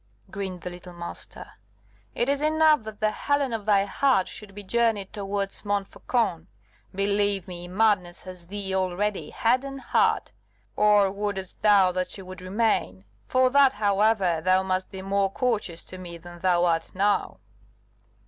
grinned 0.31 0.61
the 0.61 0.69
little 0.71 0.93
Master. 0.95 1.51
"It 2.15 2.27
is 2.27 2.41
enough 2.41 2.81
that 2.85 2.99
the 3.01 3.11
Helen 3.11 3.53
of 3.53 3.67
thy 3.67 3.85
heart 3.85 4.27
should 4.27 4.55
be 4.55 4.63
journeying 4.63 5.09
towards 5.13 5.63
Montfaucon. 5.63 6.47
Believe 6.95 7.47
me, 7.47 7.67
madness 7.67 8.23
has 8.23 8.47
thee 8.47 8.73
already, 8.73 9.29
head 9.29 9.63
and 9.63 9.79
heart. 9.79 10.31
Or 10.75 11.11
wouldest 11.11 11.61
thou 11.61 11.91
that 11.91 12.09
she 12.09 12.23
should 12.23 12.41
remain? 12.41 13.05
For 13.27 13.51
that, 13.51 13.73
however, 13.73 14.41
thou 14.43 14.63
must 14.63 14.89
be 14.89 15.03
more 15.03 15.31
courteous 15.31 15.83
to 15.83 15.99
me 15.99 16.17
than 16.17 16.39
thou 16.39 16.65
art 16.65 16.95
now." 16.95 17.37